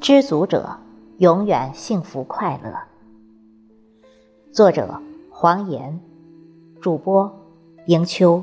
[0.00, 0.78] 知足者
[1.18, 2.72] 永远幸福快乐。
[4.50, 4.98] 作者：
[5.30, 6.00] 黄岩，
[6.80, 7.30] 主播：
[7.86, 8.42] 迎秋。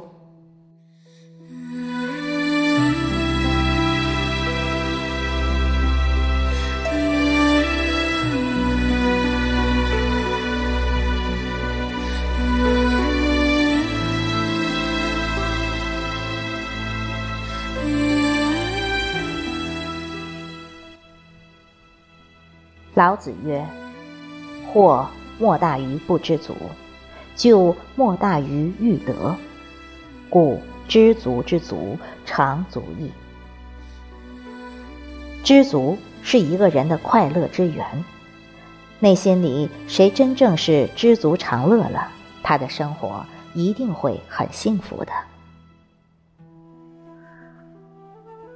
[22.97, 23.63] 老子曰
[24.73, 26.55] ：“祸莫大于不知足，
[27.35, 29.35] 咎莫大于欲得。
[30.31, 31.95] 故知足之足，
[32.25, 33.11] 常足矣。”
[35.45, 37.85] 知足是一个人的快乐之源。
[38.97, 42.09] 内心里谁真正是知足常乐了，
[42.41, 43.23] 他的生活
[43.53, 45.11] 一定会很幸福的。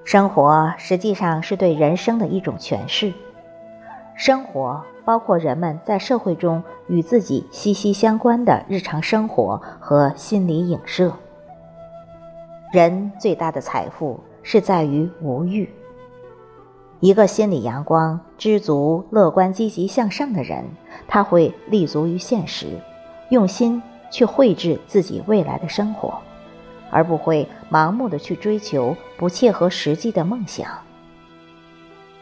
[0.03, 3.13] 生活实际上是对人生的一种诠释。
[4.23, 11.11] 生活包括人们在社会中与自己息息相关的日常生活和心理影射。
[12.71, 15.67] 人最大的财富是在于无欲。
[16.99, 20.65] 一个心理阳光、知足、乐观、积极向上的人，
[21.07, 22.79] 他会立足于现实，
[23.29, 26.13] 用心去绘制自己未来的生活，
[26.91, 30.67] 而不会盲目的去追求不切合实际的梦想。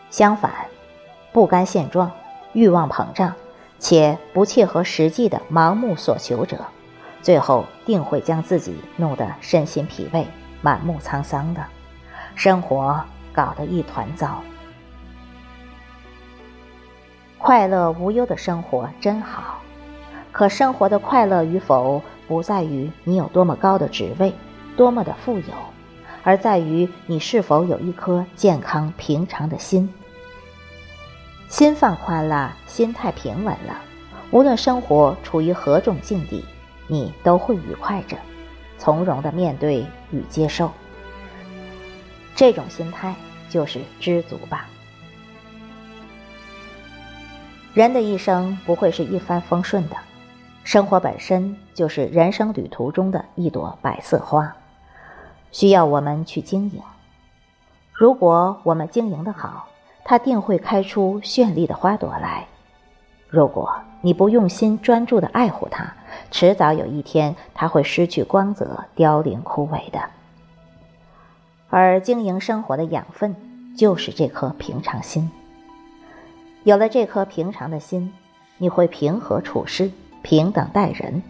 [0.10, 0.50] 相反。
[1.32, 2.12] 不甘现状、
[2.54, 3.34] 欲望膨胀
[3.78, 6.66] 且不切合实际的盲目所求者，
[7.22, 10.26] 最后定会将自己弄得身心疲惫、
[10.62, 11.64] 满目沧桑的，
[12.36, 14.42] 生活搞得一团糟。
[17.38, 19.62] 快乐无忧的生活真好，
[20.32, 24.34] 可生活的快乐与否，不在于你有多么高的职位、
[24.76, 25.54] 多么的富有，
[26.24, 29.94] 而在于你是否有一颗健康平常的心。
[31.50, 33.82] 心放宽了，心态平稳了，
[34.30, 36.46] 无论生活处于何种境地，
[36.86, 38.16] 你都会愉快着，
[38.78, 40.72] 从容的面对与接受。
[42.36, 43.16] 这种心态
[43.50, 44.68] 就是知足吧。
[47.74, 49.96] 人的一生不会是一帆风顺的，
[50.64, 54.56] 生活本身就是人生旅途中的一朵白色花，
[55.52, 56.80] 需要我们去经营。
[57.92, 59.68] 如果我们经营的好，
[60.10, 62.48] 它定会开出绚丽的花朵来。
[63.28, 63.72] 如果
[64.02, 65.94] 你不用心专注的爱护它，
[66.32, 70.02] 迟早有一天它会失去光泽，凋零枯萎的。
[71.70, 73.36] 而经营生活的养分，
[73.78, 75.30] 就是这颗平常心。
[76.64, 78.12] 有了这颗平常的心，
[78.58, 79.92] 你会平和处事，
[80.24, 81.22] 平等待人，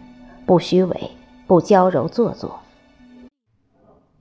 [0.46, 1.10] 不虚伪，
[1.46, 2.60] 不娇柔做作，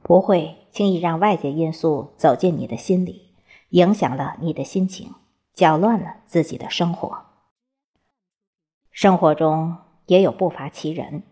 [0.04, 3.29] 不会轻易让外界因素走进你的心里。
[3.70, 5.14] 影响了你的心情，
[5.54, 7.26] 搅乱了自己的生活。
[8.92, 11.24] 生活中也有不乏其人，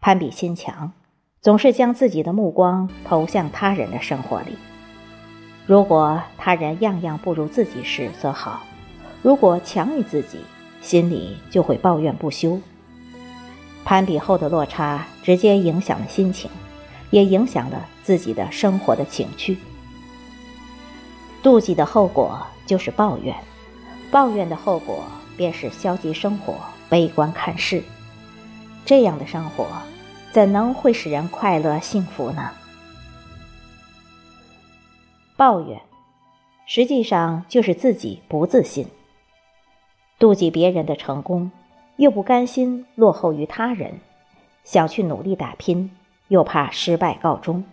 [0.00, 0.92] 攀比心强，
[1.40, 4.56] 总是将自己的目光投向他人的生活里。
[5.66, 8.62] 如果他人样样不如自己时则好，
[9.22, 10.38] 如果强于自己，
[10.80, 12.60] 心里就会抱怨不休。
[13.84, 16.48] 攀比后的落差，直接影响了心情，
[17.10, 19.58] 也影响了自己的生活的情趣。
[21.42, 23.34] 妒忌的后果就是抱怨，
[24.10, 25.04] 抱怨的后果
[25.36, 26.54] 便是消极生活、
[26.88, 27.82] 悲观看事。
[28.84, 29.66] 这样的生活，
[30.32, 32.50] 怎能会使人快乐幸福呢？
[35.36, 35.80] 抱怨，
[36.66, 38.86] 实际上就是自己不自信。
[40.18, 41.50] 妒忌别人的成功，
[41.96, 44.00] 又不甘心落后于他人，
[44.64, 45.90] 想去努力打拼，
[46.28, 47.64] 又怕失败告终。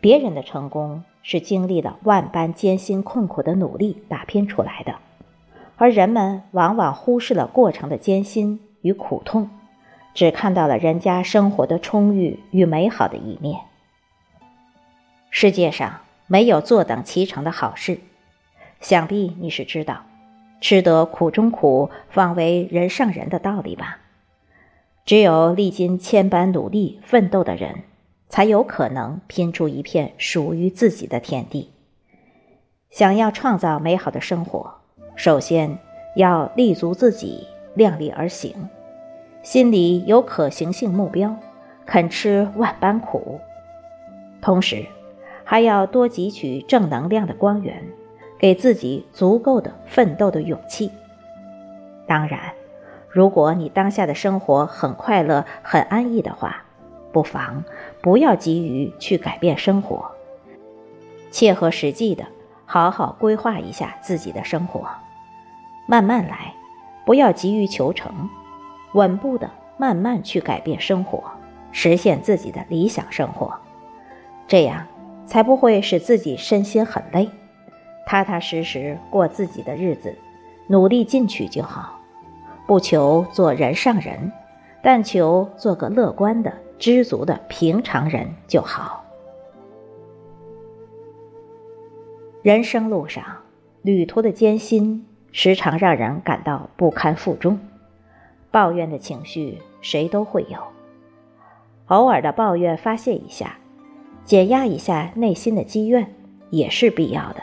[0.00, 1.04] 别人的成功。
[1.28, 4.94] 是经历了万般艰辛困苦的努力打拼出来的，
[5.74, 9.50] 而人们往往忽视了过程的艰辛与苦痛，
[10.14, 13.58] 只看到了人家生活的充裕与美好的一面。
[15.30, 17.98] 世界上没有坐等其成的好事，
[18.80, 20.04] 想必你是知道
[20.62, 23.98] “吃得苦中苦，方为人上人”的道理吧？
[25.04, 27.82] 只有历经千般努力奋斗的人。
[28.28, 31.70] 才有可能拼出一片属于自己的天地。
[32.90, 34.74] 想要创造美好的生活，
[35.16, 35.78] 首先
[36.14, 38.68] 要立足自己，量力而行，
[39.42, 41.36] 心里有可行性目标，
[41.84, 43.40] 肯吃万般苦。
[44.40, 44.86] 同时，
[45.44, 47.84] 还要多汲取正能量的光源，
[48.38, 50.90] 给自己足够的奋斗的勇气。
[52.06, 52.40] 当然，
[53.08, 56.64] 如果你当下的生活很快乐、很安逸的话，
[57.12, 57.64] 不妨
[58.06, 60.12] 不要急于去改变生活，
[61.32, 62.24] 切合实际的
[62.64, 64.86] 好好规划一下自己的生活，
[65.88, 66.54] 慢慢来，
[67.04, 68.30] 不要急于求成，
[68.92, 71.20] 稳步的慢慢去改变生活，
[71.72, 73.52] 实现自己的理想生活，
[74.46, 74.86] 这样
[75.26, 77.28] 才不会使自己身心很累，
[78.06, 80.16] 踏踏实实过自己的日子，
[80.68, 81.98] 努力进取就好，
[82.68, 84.30] 不求做人上人，
[84.86, 89.04] 但求做个乐观的、知足的平常人就好。
[92.40, 93.24] 人生路上，
[93.82, 97.58] 旅途的艰辛时常让人感到不堪负重，
[98.52, 100.56] 抱怨的情绪谁都会有。
[101.86, 103.58] 偶尔的抱怨发泄一下，
[104.24, 106.14] 减压一下内心的积怨
[106.50, 107.42] 也是必要的，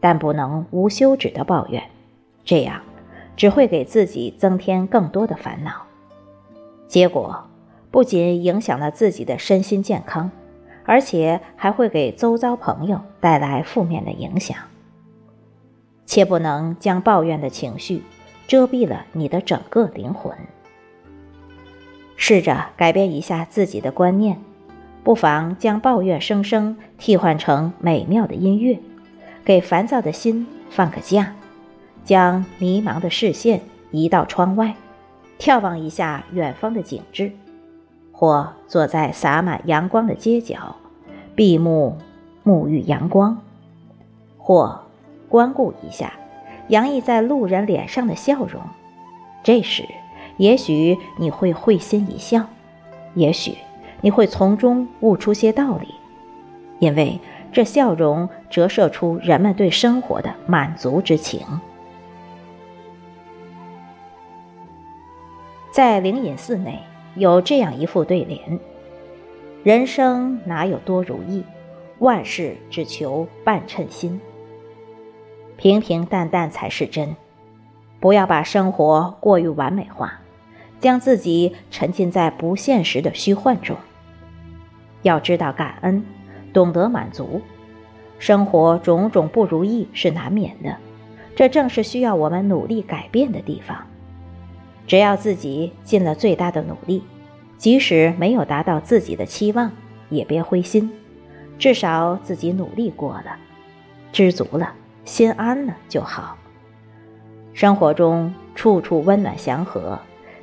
[0.00, 1.82] 但不能无休止的抱怨，
[2.44, 2.82] 这样
[3.38, 5.86] 只会给自己增添更多的烦恼，
[6.88, 7.44] 结果
[7.90, 10.30] 不仅影响了自己的身心健康。
[10.88, 14.56] 而且还会给周遭朋友带来负面的影响，
[16.06, 18.04] 切不能将抱怨的情绪
[18.46, 20.32] 遮蔽了你的整个灵魂。
[22.14, 24.38] 试着改变一下自己的观念，
[25.02, 28.78] 不妨将抱怨声声替换成美妙的音乐，
[29.44, 31.34] 给烦躁的心放个假，
[32.04, 33.60] 将迷茫的视线
[33.90, 34.76] 移到窗外，
[35.38, 37.32] 眺望一下远方的景致。
[38.18, 40.76] 或坐在洒满阳光的街角，
[41.34, 41.98] 闭目
[42.42, 43.36] 沐浴阳光；
[44.38, 44.80] 或
[45.28, 46.14] 光顾一下
[46.68, 48.62] 洋溢在路人脸上的笑容。
[49.42, 49.84] 这时，
[50.38, 52.46] 也许你会会心一笑，
[53.12, 53.58] 也许
[54.00, 55.94] 你会从中悟出些道理，
[56.78, 57.20] 因为
[57.52, 61.40] 这笑容折射出人们对生活的满足之情。
[65.76, 66.78] 在灵隐寺内。
[67.16, 68.58] 有这样一副对联：
[69.62, 71.44] 人生哪有多如意，
[71.98, 74.18] 万事只求半称心。
[75.58, 77.14] 平平淡淡才是真，
[78.00, 80.18] 不要把生活过于完美化，
[80.80, 83.76] 将自己沉浸在不现实的虚幻中。
[85.02, 86.02] 要知道感恩，
[86.54, 87.42] 懂得满足。
[88.18, 90.74] 生活种种不如意是难免的，
[91.34, 93.76] 这正是需要我们努力改变的地方。
[94.86, 97.02] 只要自己尽了最大的努力，
[97.58, 99.72] 即使没有达到自己的期望，
[100.10, 100.90] 也别灰心，
[101.58, 103.36] 至少自己努力过了，
[104.12, 104.74] 知足了，
[105.04, 106.38] 心安了就好。
[107.52, 109.98] 生活中处处温暖祥和，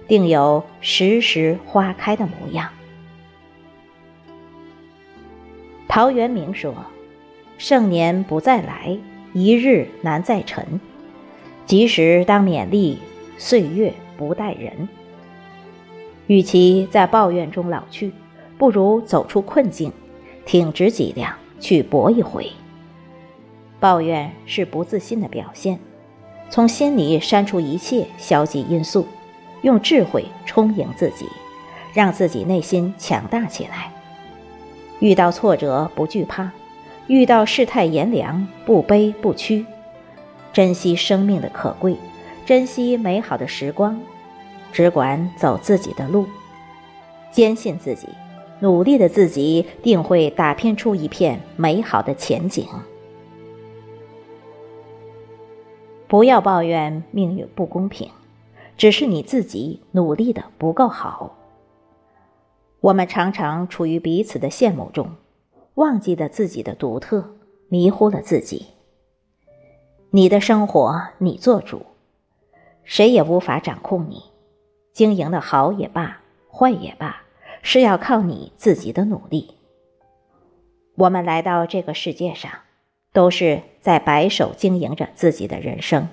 [0.08, 2.70] 定有时时花开的模样。
[5.88, 6.74] 陶渊明说
[7.60, 8.98] ：“盛年不再来，
[9.32, 10.82] 一日难再晨。
[11.66, 12.98] 及时当勉励，
[13.38, 14.88] 岁月。”不待人，
[16.28, 18.12] 与其在抱怨中老去，
[18.58, 19.92] 不如走出困境，
[20.46, 22.50] 挺直脊梁去搏一回。
[23.80, 25.78] 抱怨是不自信的表现，
[26.50, 29.06] 从心里删除一切消极因素，
[29.62, 31.28] 用智慧充盈自己，
[31.94, 33.92] 让自己内心强大起来。
[35.00, 36.52] 遇到挫折不惧怕，
[37.08, 39.66] 遇到世态炎凉不卑不屈，
[40.54, 41.98] 珍惜生命的可贵。
[42.46, 43.98] 珍惜美好的时光，
[44.74, 46.28] 只管走自己的路，
[47.32, 48.10] 坚信自己，
[48.60, 52.68] 努力的自己定会打拼出一片美好的前景。
[56.06, 58.12] 不要抱怨命运不公平，
[58.76, 61.38] 只是你自己努力的不够好。
[62.82, 65.12] 我们常常处于彼此的羡慕中，
[65.76, 67.36] 忘记了自己的独特，
[67.70, 68.66] 迷糊了自己。
[70.12, 71.84] 你的生活你做主。
[72.84, 74.24] 谁也无法掌控你，
[74.92, 76.22] 经营的好也罢，
[76.52, 77.24] 坏也罢，
[77.62, 79.56] 是要靠你自己的努力。
[80.96, 82.52] 我们来到这个世界上，
[83.14, 86.08] 都是在白手经营着自己的人生。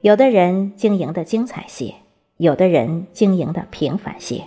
[0.00, 1.94] 有的人经营的精彩些，
[2.36, 4.44] 有的人经营的平凡些。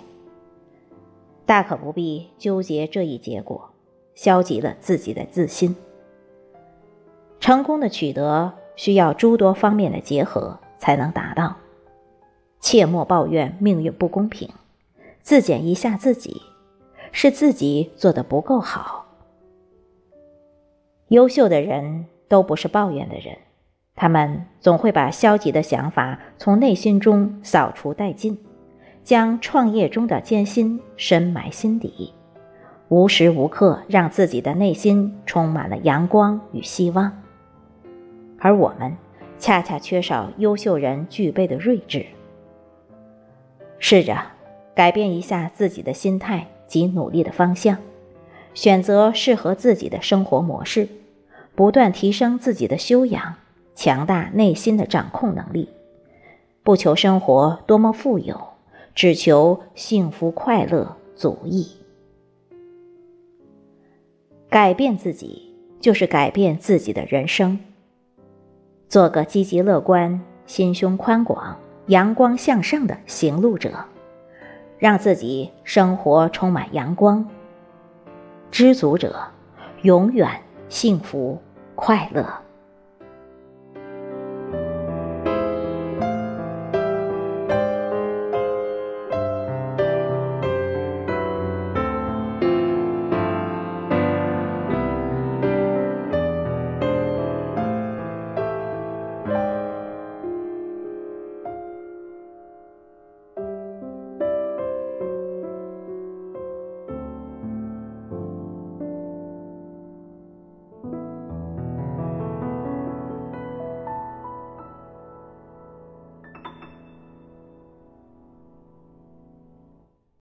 [1.46, 3.72] 大可不必纠结这一结果，
[4.16, 5.76] 消极了自己的自信。
[7.42, 10.58] 成功的取得需要诸多方面的结合。
[10.82, 11.58] 才能达到。
[12.60, 14.50] 切莫抱怨命运不公平，
[15.22, 16.42] 自检一下自己，
[17.12, 19.06] 是自己做的不够好。
[21.10, 23.38] 优秀的人都不是抱怨的人，
[23.96, 28.38] 他们总会把消极的想法从内心中扫除殆尽，
[29.04, 32.14] 将创业中的艰辛深埋心底，
[32.90, 37.22] 无时无刻让自己的内心充满了阳光与希望。
[38.40, 38.92] 而我们。
[39.42, 42.06] 恰恰缺少优秀人具备的睿智。
[43.80, 44.16] 试着
[44.76, 47.80] 改变一下自己的心态及努力的方向，
[48.54, 50.88] 选择适合自己的生活模式，
[51.56, 53.34] 不断提升自己的修养，
[53.74, 55.68] 强大内心的掌控能力，
[56.62, 58.40] 不求生活多么富有，
[58.94, 61.68] 只求幸福快乐足矣。
[64.48, 67.60] 改变自己，就是改变自己的人生。
[68.92, 71.56] 做个积极乐观、心胸宽广、
[71.86, 73.72] 阳光向上的行路者，
[74.78, 77.26] 让自己生活充满阳光。
[78.52, 79.16] 知足者，
[79.84, 80.30] 永远
[80.68, 81.42] 幸福
[81.74, 82.41] 快乐。